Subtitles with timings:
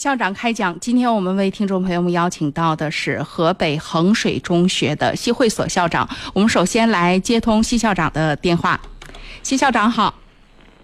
[0.00, 0.80] 校长开讲。
[0.80, 6.08] 今天我们为听众朋友们邀请到的是河北衡水中学的西会所校长。
[6.32, 8.80] 我们首先来接通西校长的电话。
[9.42, 10.14] 西校长好。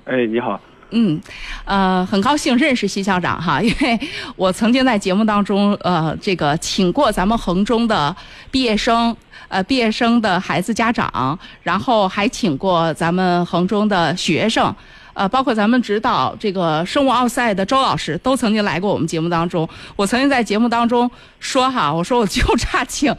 [0.04, 0.60] 哎，你好。
[0.90, 1.18] 嗯，
[1.64, 3.98] 呃，很高兴认识西校长哈，因为
[4.36, 8.14] 我曾经在节目当中呃，这个请过咱们衡中的
[8.50, 9.16] 毕业生，
[9.48, 14.76] 呃，毕业生的孩子家长，然后还请过咱们衡中的学生。
[15.16, 19.66] 呃，包括咱们指导这个生物奥赛的周老师，都曾经来过我们节目当中。
[19.96, 23.16] 我曾经在节目当中说哈，我说我就差请，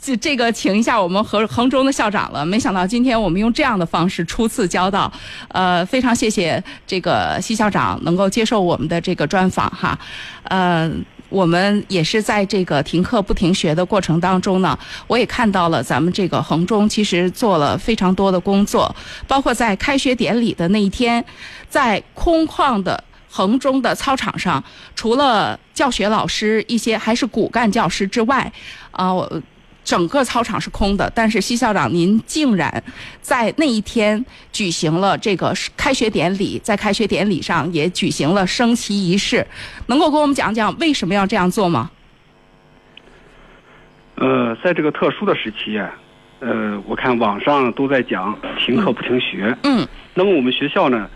[0.00, 2.46] 这这个请一下我们衡衡中的校长了。
[2.46, 5.12] 没想到今天我们用这样的方式初次交到，
[5.48, 9.98] 呃，非常谢谢这个西校长能够接受我们的这个专访哈，
[10.44, 10.88] 呃。
[11.32, 18.94] 我们也是在这个停课不停学的过程当中呢，我也看到了咱们这个衡中其实做了非常多的工作，
[19.26, 21.24] 包括在开学典礼的那一天，
[21.70, 24.62] 在空旷的衡中的操场上，
[24.94, 28.52] 除了教学老师一些还是骨干教师之外，
[28.90, 29.42] 啊我。
[29.84, 32.82] 整个操场是空的，但是西校长您竟然
[33.20, 39.46] 在那一天举行了这个开学典礼，在开学典礼上也举行了升旗仪式，
[39.86, 41.90] 能够给我们讲讲为什么要这样做吗？
[44.14, 45.92] 呃，在这个特殊的时期啊，
[46.38, 49.56] 呃，我看网上都在讲停课不停学。
[49.64, 49.86] 嗯。
[50.14, 51.08] 那么我们学校呢，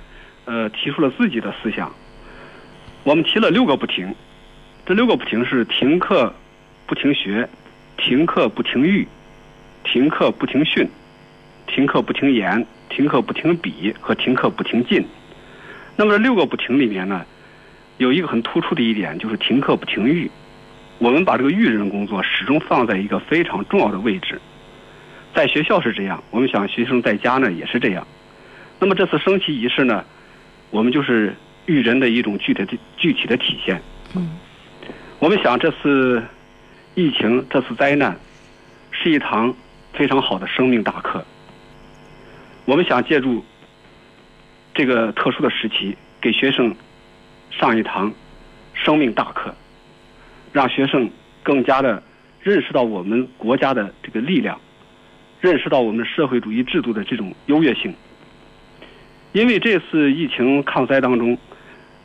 [0.47, 1.93] 呃，提出了自己的思想，
[3.05, 4.13] 我们提了六个不停，
[4.85, 6.35] 这六个不停是停课
[6.87, 7.49] 不停学。
[7.97, 9.07] 停课不停育，
[9.85, 10.89] 停课不停训，
[11.67, 15.05] 停课不停言，停课不停笔和停课不停进。
[15.97, 17.25] 那么这六个不停里面呢，
[17.97, 20.31] 有一个很突出的一点，就是停课不停育。
[20.99, 24.41] 我们把这个育人工作始终放在一个非常重要的位置。
[25.35, 28.07] 在学校是这样，我们想学生在家呢也是这样。
[28.79, 30.05] 那么这次升旗仪式呢，
[30.71, 33.81] 我们就是育人的一种具体的具体的体现。
[34.15, 34.39] 嗯，
[35.19, 36.23] 我们想这次。
[36.97, 38.19] 疫情这次灾难
[38.91, 39.55] 是一堂
[39.93, 41.23] 非常好的生命大课。
[42.65, 43.45] 我们想借助
[44.73, 46.75] 这个特殊的时期，给学生
[47.51, 48.11] 上一堂
[48.73, 49.55] 生命大课，
[50.55, 51.11] 让学生
[51.43, 52.03] 更加的
[52.41, 54.59] 认识到我们国家的这个力量，
[55.43, 57.95] 认识到我们社会主义制度的这种优越性。
[59.33, 61.37] 因为这次疫情抗灾当中，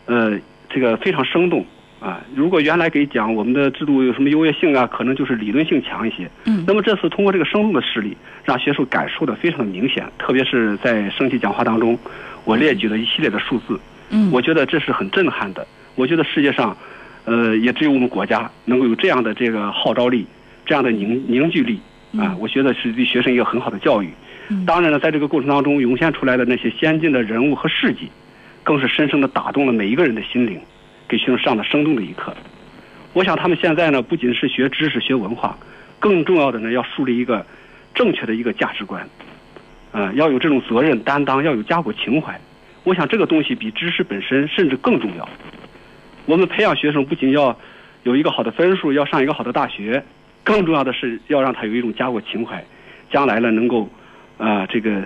[0.07, 0.37] 呃，
[0.69, 1.65] 这个非常生动。
[2.01, 6.27] 啊，如果原来给讲我们的制度有什么优越性啊，可能就是理论性强一些。
[6.45, 6.63] 嗯。
[6.65, 10.03] 那么这次通过这个生动的事例，让学术感受的非常的明显。
[10.17, 11.95] 特别是在升旗讲话当中，
[12.43, 13.79] 我列举了一系列的数字。
[14.09, 14.31] 嗯。
[14.31, 15.65] 我觉得这是很震撼的。
[15.93, 16.75] 我觉得世界上，
[17.25, 20.25] 呃，也只有我们国家能够有这样的这个号召力，
[20.65, 21.79] 这样的凝凝聚力。
[22.17, 24.09] 啊，我觉得是对学生一个很好的教育。
[24.49, 24.65] 嗯。
[24.65, 28.09] 当然了，在这个过程当中涌现出来的那些先进的人物和事迹，
[28.63, 30.59] 更是深深的打动了每一个人的心灵。
[31.11, 32.33] 给学生上的生动的一课，
[33.11, 35.57] 我想他们现在呢，不仅是学知识、学文化，
[35.99, 37.45] 更重要的呢，要树立一个
[37.93, 39.05] 正确的一个价值观，
[39.91, 42.39] 嗯，要有这种责任担当，要有家国情怀。
[42.85, 45.27] 我想这个东西比知识本身甚至更重要。
[46.25, 47.59] 我们培养学生不仅要
[48.03, 50.01] 有一个好的分数，要上一个好的大学，
[50.45, 52.63] 更重要的是要让他有一种家国情怀，
[53.11, 53.89] 将来呢能够
[54.37, 55.03] 啊这个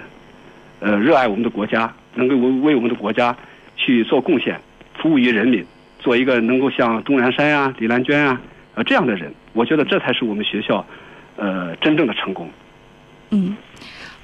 [0.82, 3.36] 呃热爱我们的国家，能够为为我们的国家
[3.76, 4.62] 去做贡献，
[5.00, 5.66] 服务于人民。
[6.06, 8.40] 做一个能够像钟南山呀、李兰娟啊，
[8.76, 10.86] 呃这样的人，我觉得这才是我们学校，
[11.36, 12.48] 呃真正的成功。
[13.32, 13.58] 嗯，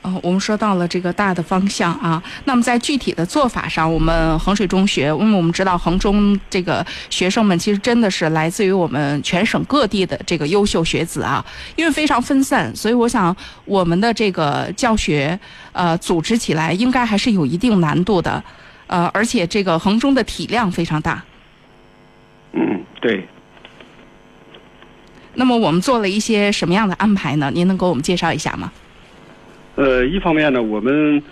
[0.03, 11.43] 哦，我们说到了这个大的方向啊，那么在具体的做法上，我们衡水中学，因为我们知道衡中这个学生们其实真的是来自于我们全省各地的这个优秀学子啊，
[11.75, 15.37] 因为非常分散，所以我想我们的这个教学
[15.71, 18.43] 呃组织起来应该还是有一定难度的，
[18.85, 21.23] 呃，而且这个衡中的体量非常大。
[23.01, 23.27] 嗯，对。
[25.33, 27.51] 那么我们做了一些什么样的安排呢？
[27.53, 28.71] 您能给我们介绍一下吗？
[29.75, 31.23] 呃，一方面呢，我们，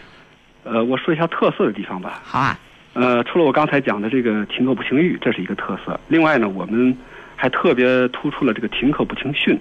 [0.63, 2.22] 呃，我说一下特色的地方吧。
[2.24, 2.57] 好啊。
[2.94, 6.00] 呃，除了我刚才讲的这个停课不停育，这是一个特色。
[6.07, 6.97] 另外呢，我们
[7.36, 9.57] 还特别突出了这个停课不停训。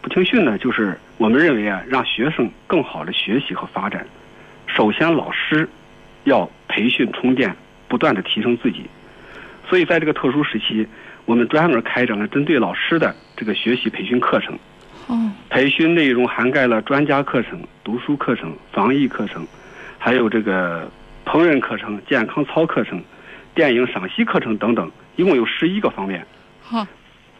[0.00, 4.04] 不停训呢，就是我们认为啊，让学生更好的学习和发展，
[4.66, 5.68] 首先老师
[6.24, 7.54] 要培训充电，
[7.88, 8.86] 不断的提升自己。
[9.72, 10.86] 所以，在这个特殊时期，
[11.24, 14.54] 我们专门开展了针对老师的这个学习培训课程。
[15.06, 15.32] 哦。
[15.48, 19.46] 培训内容涵盖了专家课程、读书课程、防疫课程，
[19.96, 20.86] 还有这个
[21.24, 23.02] 烹饪课程、健康操课程、
[23.54, 26.22] 电影赏析课程等等，一共有十一个方面。
[26.60, 26.86] 好。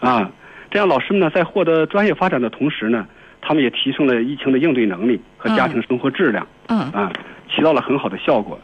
[0.01, 0.31] 啊，
[0.71, 3.07] 这样老师们呢，在获得专业发展的同时呢，
[3.43, 6.47] 他们也提升了疫情的应对能力和家庭生活质量。
[6.69, 6.79] 嗯。
[6.93, 7.13] 啊，
[7.55, 8.59] 起到了很好的效果。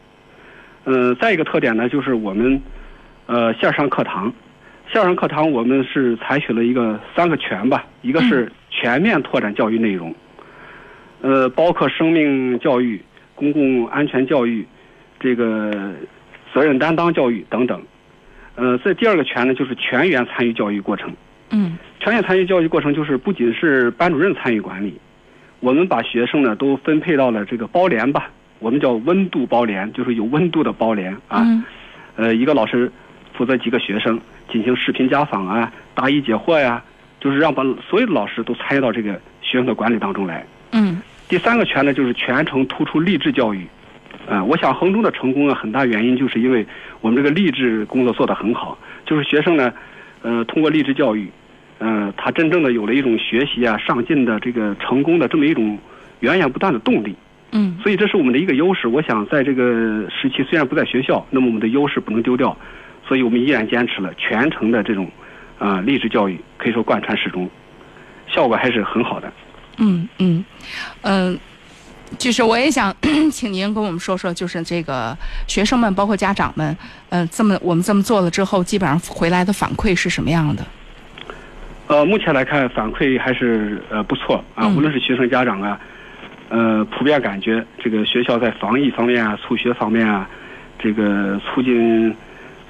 [0.87, 2.59] 嗯，再一个特点呢，就是我们。
[3.29, 4.33] 呃，线上课堂，
[4.91, 10.15] 线上课堂我们是采取了一个三个全吧，一个是全面拓展教育内容，
[11.21, 12.99] 呃，包括生命教育、
[13.35, 14.67] 公共安全教育、
[15.21, 15.93] 这个
[16.55, 17.83] 责任担当教育等等。
[18.55, 21.15] 呃，这第二个全呢，就是全员参与教育过程。
[21.51, 24.99] 嗯全员参与教育过程就是不仅是班主任参与管理，
[25.61, 31.43] 我们把学生呢都分配到了这个包联吧，我们叫温度包联，就是有温度的包联啊。
[31.45, 31.63] 嗯
[32.17, 32.91] 呃，一个老师
[33.39, 34.21] 负责几个学生
[34.51, 36.83] 进行视频家访啊、答疑解惑呀、
[37.21, 40.45] 就是让把所有的老师都参与到这个学生的管理当中来。
[40.73, 43.65] 嗯第三个权呢，就是全程突出励志教育。
[44.29, 46.67] 啊、我想衡中的成功啊，很大原因就是因为
[47.01, 48.77] 我们这个励志工作做得很好，
[49.07, 49.73] 就是学生呢，
[50.23, 51.31] 呃，通过励志教育，
[51.79, 55.79] 呃，他真正的有了一种学习啊、上进的这个成功的这么一种
[56.21, 57.15] 源源不断的动力。
[57.53, 58.89] 嗯所以这是我们的一个优势。
[58.89, 62.55] 我想在这个时期虽然不在学校，那么我们的优势不能丢掉，
[63.09, 65.11] 所以我们依然坚持了全程的这种
[65.59, 67.49] 啊、励志教育，可以说贯穿始终，
[68.29, 69.33] 效果还是很好的。
[69.79, 70.45] 嗯嗯
[71.03, 71.39] 嗯，
[72.19, 72.95] 就是我也想
[73.33, 75.17] 请您跟我们说说，就是这个
[75.47, 76.77] 学生们，包括家长们，
[77.09, 80.65] 嗯、这么我们这么做了之后，基本上回来的反馈是什么样的？
[81.89, 85.81] 呃，目前来看反馈还是呃不错啊，嗯无论是学生家长啊，
[86.51, 90.29] 呃，普遍感觉这个学校在防疫方面啊、促学方面啊，
[90.79, 92.15] 这个促进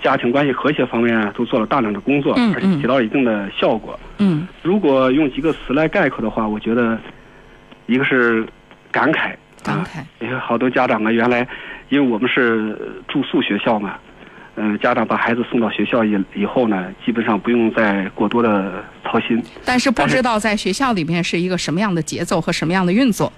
[0.02, 3.98] 家庭关系和谐方面啊，都做了大量的工作，嗯而且起到了一定的效果。
[4.18, 6.98] 嗯如果用几个词来概括的话，我觉得
[7.86, 8.46] 一个是
[8.90, 11.46] 感慨，啊，感慨，因为好多家长啊，原来
[11.88, 12.76] 因为我们是
[13.08, 13.96] 住宿学校嘛，
[14.56, 19.42] 嗯、家长把孩子送到学校以以后呢，基本上不用再过多的操心。
[19.64, 23.32] 但是不知道在学校里面是一个什么样的节奏和什么样的运作。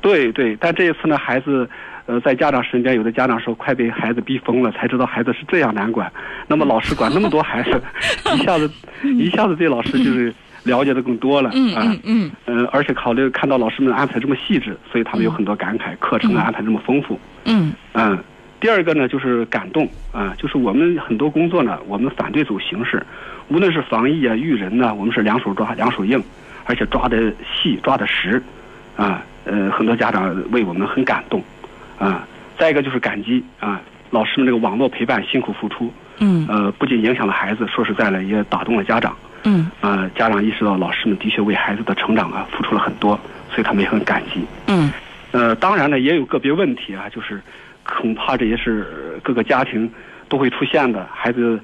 [0.00, 1.68] 对对，但这一次呢，孩子，
[2.06, 6.10] 呃，在家长身边，有的家长说快被孩子逼疯了，才知道孩子是这样难管。
[6.46, 7.82] 那么老师管那么多孩子，
[8.34, 8.70] 一下子
[9.02, 10.32] 一下子对老师就是
[10.64, 11.82] 了解的更多了嗯啊。
[11.84, 17.18] 嗯嗯嗯，而且考虑看到老师们安排这么细致，所以他们有很多感慨，课程安排这么丰富。
[17.44, 18.16] 嗯嗯，
[18.60, 23.04] 第二个呢就是感动啊，就是我们很多工作呢，我们反对走形式，
[23.48, 26.22] 无论是防疫啊、育人呐、我们是两手抓、两手硬，
[26.66, 28.40] 而且抓的细、抓的实，
[28.96, 31.42] 啊，呃，很多家长为我们很感动，
[31.98, 32.26] 啊，
[32.58, 43.18] 再一个就是感激啊，老师们这个网络陪伴辛苦付出，嗯呃，不仅影响了孩子，说实在的也打动了家长，嗯啊，家长意识到老师们的确为孩子的成长啊付出了很多，
[43.50, 44.44] 所以他们也很感激。
[44.66, 44.90] 嗯
[45.32, 47.40] 呃，当然呢，也有个别问题啊，就是
[47.82, 49.90] 恐怕这也是呃各个家庭
[50.28, 51.06] 都会出现的。
[51.12, 51.60] 孩子，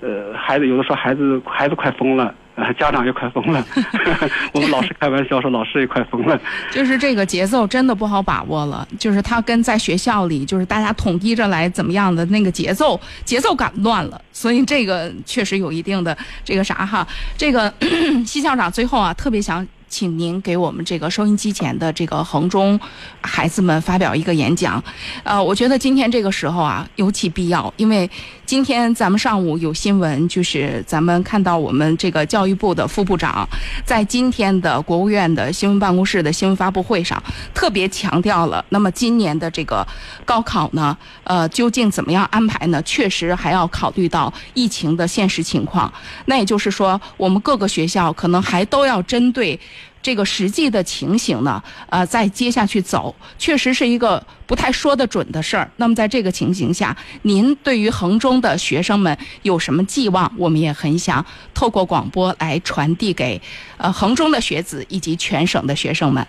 [0.00, 3.64] 呃，孩子有的时候孩子孩子快疯了，呃，家长也快疯了。
[4.52, 6.38] 我们老师开玩笑说，老师也快疯了。
[6.70, 17.06] 就是这个节奏真的不好把握了，就是他跟在学校里就是大家统一着来怎么样的那个节奏节奏感乱了，所以这个确实有一定的这个啥哈，
[17.36, 17.72] 这个
[18.26, 19.66] 西校长最后啊特别想。
[19.88, 22.80] 请您给我们这个收音机前的这个衡中
[23.20, 24.82] 孩子们发表一个演讲，
[25.22, 28.10] 呃，我觉得今天这个时候啊尤其必要，因为
[28.52, 33.48] 今天咱们上午有新闻，就是咱们看到我们这个教育部的副部长
[33.82, 37.18] 在今天的国务院的新闻办公室的新闻发布会上，
[37.54, 39.86] 特别强调了，那么今年的这个
[40.26, 40.94] 高考呢，
[41.24, 42.82] 呃，究竟怎么样安排呢？
[42.82, 45.90] 确实还要考虑到疫情的现实情况。
[46.26, 49.58] 那也就是说，我们各个学校可能还都要针对。
[50.02, 55.70] 这个实际的情形呢，呃，再接下去走，确实是一个不太说得准的事儿。
[55.76, 60.30] 那么在这个情形下，您对于衡中的学生们有什么寄望？
[60.36, 63.40] 我们也很想透过广播来传递给
[63.78, 66.26] 呃衡中的学子以及全省的学生们。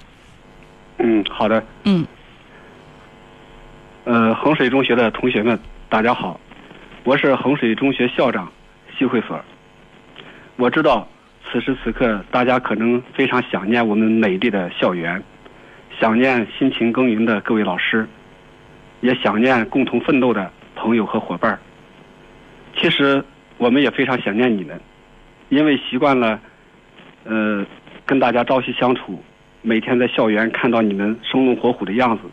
[0.99, 1.61] 嗯，好的。
[1.85, 2.05] 嗯
[4.05, 5.57] 呃，衡水中学的同学们，
[5.89, 6.39] 大家好，
[7.03, 8.51] 我是衡水中学校长
[8.99, 9.39] 谢会所。
[10.57, 11.07] 我知道
[11.53, 15.21] 此时此刻大家可能非常想念我们美丽的校园，
[15.99, 18.07] 想念辛勤耕耘的各位老师，
[19.01, 21.59] 也想念共同奋斗的朋友和伙伴儿。
[22.75, 23.23] 其实
[23.59, 24.81] 我们也非常想念你们，
[25.49, 26.39] 因为习惯了，
[27.23, 27.63] 呃，
[28.03, 29.23] 跟大家朝夕相处，
[29.61, 32.23] 每天在校园看到你们生龙活虎的样子。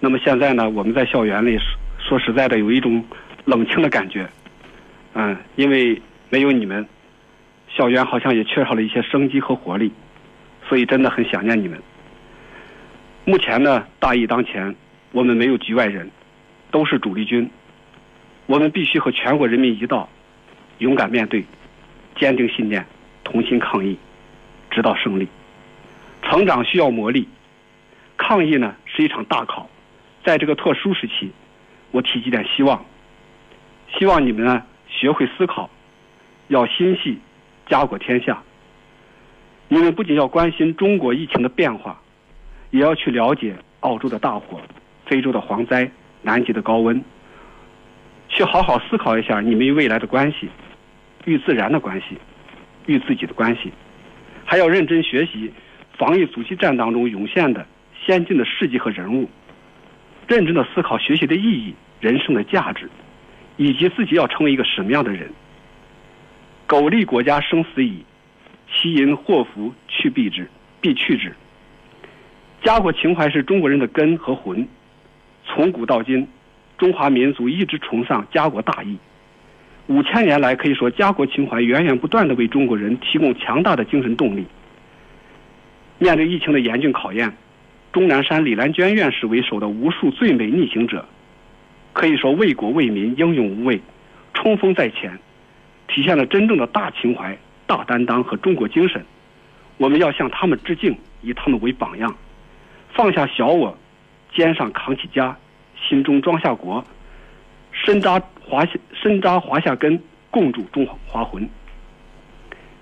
[0.00, 3.02] 那么现在呢，我们在校园里说说实在的，有一种
[3.46, 4.28] 冷清的感觉。
[5.14, 5.98] 嗯，因为
[6.28, 6.86] 没有你们，
[7.80, 9.90] 校园好像也缺少了一些生机和活力，
[10.68, 11.80] 所以真的很想念你们。
[13.24, 14.76] 目前呢，大义当前，
[15.12, 16.10] 我们没有局外人，
[16.70, 17.48] 都是主力军。
[18.44, 20.06] 我们必须和全国人民一道，
[20.76, 21.42] 勇敢面对，
[22.16, 22.84] 坚定信念，
[23.24, 23.96] 同心抗疫，
[24.70, 25.26] 直到胜利。
[26.22, 27.24] 成长需要磨砺，
[28.18, 29.66] 抗疫呢是一场大考。
[30.22, 31.32] 在这个特殊时期，
[31.92, 32.84] 我提几点希望，
[33.98, 35.70] 希望你们呢学会思考，
[36.48, 37.18] 要心系
[37.70, 38.42] 家国天下。
[39.68, 41.98] 你们不仅要关心中国疫情的变化，
[42.70, 44.60] 也要去了解澳洲的大火、
[45.06, 45.88] 非洲的蝗灾、
[46.22, 47.00] 南极的高温，
[48.28, 50.48] 去好好思考一下你们与未来的关系，
[51.26, 52.18] 与自然的关系，
[52.86, 53.70] 与自己的关系，
[54.44, 55.52] 还要认真学习
[55.96, 57.64] 防疫阻击战当中涌现的
[58.04, 59.30] 先进的事迹和人物，
[60.26, 62.90] 认真的思考学习的意义、人生的价值，
[63.56, 65.30] 以及自己要成为一个什么样的人。
[66.70, 68.04] 苟利国家生死以，
[68.72, 70.48] 其因祸福去避之，
[70.80, 71.34] 必去之。
[72.62, 74.68] 家国情怀是中国人的根和魂，
[75.44, 76.28] 从古到今，
[76.78, 78.96] 中华民族一直崇尚家国大义。
[79.88, 84.46] 五千年来，可以说家国情怀源源不断的为中国人提供强大的精神动力。
[85.98, 87.32] 面对疫情的严峻考验，
[87.92, 91.04] 钟南山李兰娟院士为首的无数最美逆行者，
[91.92, 93.80] 可以说为国为民英勇无畏，
[94.34, 95.18] 冲锋在前。
[95.92, 99.04] 体现了真正的大情怀、大担当和中国精神。
[99.76, 102.14] 我们要向他们致敬，以他们为榜样，
[102.94, 103.76] 放下小我，
[104.32, 105.36] 肩上扛起家，
[105.76, 106.84] 心中装下国，
[107.72, 111.48] 深扎华夏深扎华夏根，共筑中华魂。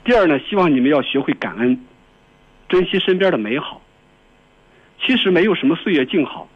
[0.04, 1.80] 第二呢，希望你们要学会感恩，
[2.68, 3.80] 珍惜身边的美好。
[5.00, 6.48] 其实没有什么岁月静好，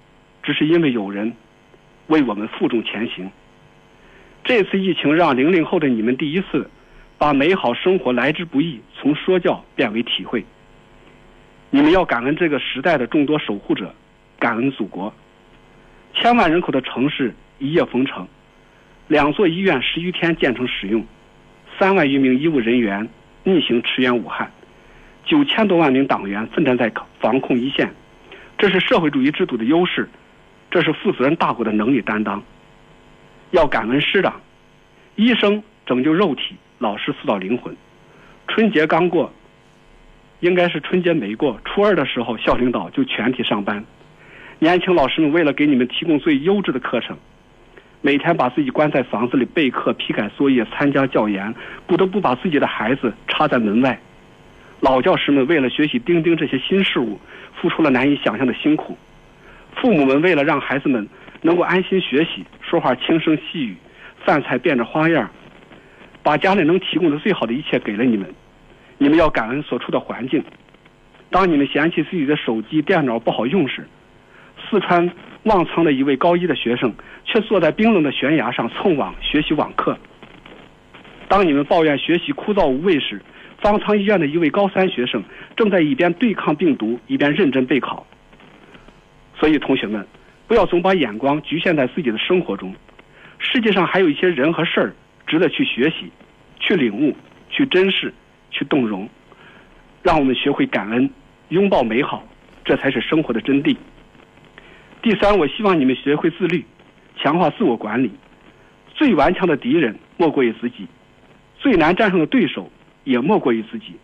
[0.42, 1.32] 只是因为有人
[2.08, 3.30] 为我们负重前行。
[4.54, 6.70] 这次疫情让零零后的你们第一次
[7.16, 10.44] 把美好生活来之不易从说教变为体会。
[11.70, 13.94] 你们要感恩这个时代的众多守护者，
[14.38, 15.10] 感恩祖国。
[16.12, 18.28] 千万人口的城市一夜封城，
[19.08, 21.02] 两座医院十余天建成使用，
[21.78, 23.08] 三万余名医务人员
[23.44, 24.52] 逆行驰援武汉，
[25.24, 27.90] 九千多万名党员奋战在防控一线。
[28.58, 30.06] 这是社会主义制度的优势，
[30.70, 32.42] 这是负责任大国的能力担当。
[33.52, 34.40] 要感恩师长，
[35.14, 37.76] 医生拯救肉体，老师塑造灵魂。
[38.48, 39.30] 春节刚过，
[40.40, 41.60] 应该是春节没过。
[41.62, 43.84] 初二的时候，校领导就全体上班。
[44.58, 47.14] 年轻老师们为了给你们提供最优质的课程，
[48.00, 51.54] 每天把自己关在房子里备课、批改作业、参加教研，
[51.86, 54.00] 不得不把自己的孩子插在门外。
[54.80, 57.20] 老教师们为了学习钉钉这些新事物，
[57.60, 58.96] 付出了难以想象的辛苦。
[59.76, 61.06] 父母们为了让孩子们。
[61.44, 63.76] 能够安心学习，说话轻声细语，
[64.24, 65.30] 饭菜变着花样，
[66.22, 68.26] 把家里能提供的最好的一切给了你们。
[68.96, 70.42] 你们要感恩所处的环境。
[71.28, 73.86] 当你们嫌弃自己的手机、电脑不好用时，
[74.70, 75.10] 四川
[75.42, 76.90] 望苍的一位高一的学生
[77.26, 79.98] 却坐在冰冷的悬崖上蹭网学习网课。
[81.28, 83.20] 当你们抱怨学习枯燥无味时，
[83.60, 85.22] 方舱医院的一位高三学生
[85.56, 88.06] 正在一边对抗病毒，一边认真备考。
[89.38, 90.06] 所以，同学们。
[90.52, 92.74] 不要总把眼光局限在自己的生活中，
[93.38, 94.94] 世界上还有一些人和事儿
[95.26, 96.12] 值得去学习、
[96.60, 97.16] 去领悟、
[97.48, 98.12] 去珍视、
[98.50, 99.08] 去动容。
[100.02, 101.08] 让我们学会感恩，
[101.48, 102.22] 拥抱美好，
[102.66, 103.74] 这才是生活的真谛。
[105.00, 106.62] 第三，我希望你们学会自律，
[107.16, 108.10] 强化自我管理。
[108.94, 110.86] 最顽强的敌人莫过于自己，
[111.58, 112.70] 最难战胜的对手
[113.04, 113.96] 也莫过于自己。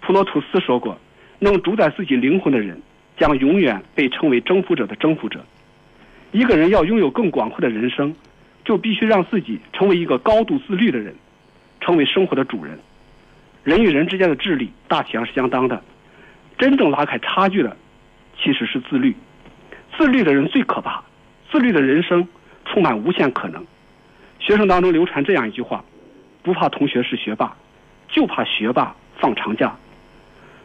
[0.00, 0.98] 普罗图斯说过
[1.38, 2.80] ：“能主宰自己灵魂的人。”
[3.16, 5.44] 将永远被称为征服者的征服者。
[6.32, 8.14] 一个人要拥有更广阔的人生，
[8.64, 11.14] 就必须让自己成为一个高度自律的人，
[11.80, 12.78] 成为生活的主人。
[13.62, 15.82] 人与人之间的智力大体上是相当的，
[16.58, 17.76] 真正拉开差距的
[18.36, 19.14] 其实是自律。
[19.96, 21.02] 自律的人最可怕，
[21.50, 22.26] 自律的人生
[22.64, 23.64] 充满无限可能。
[24.40, 25.84] 学生当中流传这样一句话：
[26.42, 27.56] 不怕同学是学霸，
[28.08, 29.74] 就怕学霸放长假。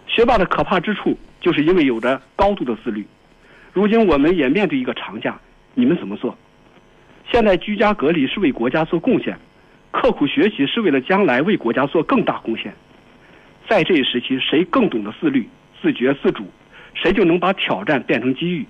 [0.10, 1.18] 学霸的可怕之处。
[1.42, 3.08] 就是因为有着高度的自律，
[3.72, 5.40] 如今我们也面对一个长假，
[5.74, 6.38] 你们怎么做？
[7.32, 9.40] 现在居家隔离是为国家做贡献，
[9.90, 12.74] 刻苦学习是为了将来为国家做更大贡献。
[13.70, 15.48] 在这一时期，谁更懂得自律、
[15.82, 16.46] 自觉、自主，
[16.94, 18.66] 谁就能把挑战变成机遇，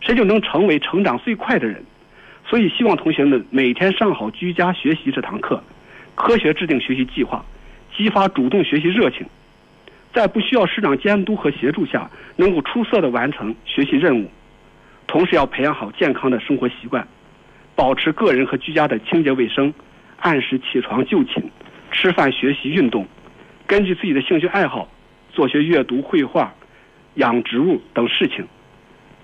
[0.00, 1.84] 谁就能成为成长最快的人。
[2.46, 5.60] 所以，希望同学们每天上好居家学习这堂课，
[6.14, 7.44] 科学制定学习计划，
[7.96, 9.26] 激发主动学习热情。
[10.12, 14.30] 在不需要师长监督和协助下，能够出色的完成学习任务，
[15.06, 17.06] 同时要培养好健康的生活习惯，
[17.76, 19.72] 保持个人和居家的清洁卫生，
[20.20, 21.42] 按时起床就寝，
[21.92, 23.06] 吃饭、学习、运动，
[23.66, 24.88] 根据自己的兴趣爱好，
[25.30, 26.52] 做些阅读、绘画、
[27.14, 28.46] 养植物等事情，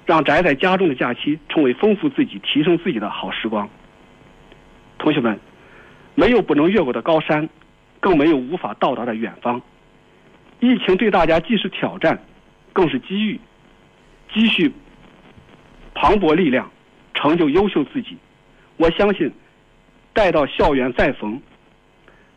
[0.07, 3.69] 让宅在家中的假期成为丰富自己、提升自己的好时光。
[4.99, 5.41] 同学们，
[6.15, 7.49] 没有不能越过的高山，
[8.01, 9.61] 更没有无法到达的远方。
[10.65, 12.19] 疫情对大家既是挑战，
[12.73, 13.39] 更是机遇，
[14.33, 14.73] 积蓄
[15.93, 16.71] 磅礴力量，
[17.13, 18.17] 成就优秀自己。
[18.79, 19.31] 我相信，
[20.15, 21.39] 待到校园再逢，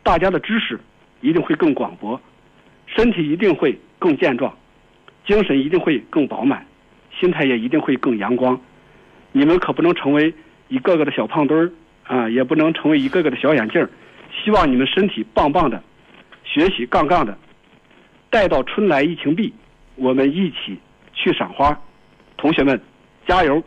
[0.02, 0.78] 大家的知识
[1.22, 2.20] 一定会更广博，
[2.84, 4.54] 身体一定会更健壮，
[5.26, 6.66] 精神一定会更饱满，
[7.18, 8.60] 心态也一定会更阳光。
[9.32, 10.34] 你们可不能成为
[10.68, 11.72] 一个个的小胖墩儿
[12.14, 13.88] 啊，也不能成为一个个的小眼镜儿。
[14.30, 15.82] 希望你们身体棒棒的，
[16.44, 17.38] 学习杠杠的。
[18.30, 19.52] 待到春来疫情毕，
[19.96, 20.78] 我们一起
[21.14, 21.78] 去赏花。
[22.36, 22.80] 同学们，
[23.26, 23.62] 加油！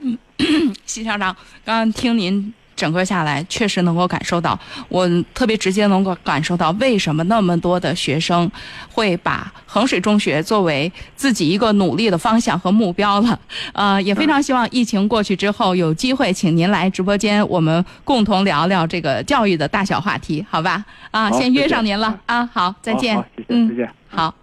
[0.00, 0.18] 嗯
[0.84, 8.50] 习校长，刚刚听您整个下来，确实能够感受到，我特别直接能够感受到为什么那么多的学生
[8.90, 13.38] 会把衡水中学作为自己一个努力的方向和目标了。
[13.72, 20.84] 呃，也非常希望疫情过去之后，有机会请您来直播间，我们共同聊聊这个教育的大小话题，好吧？
[21.10, 24.34] 啊，先约上您了啊，好，再见，嗯，再见，好。